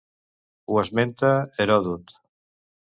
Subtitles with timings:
[0.71, 2.21] Ho esmenta Heròdot.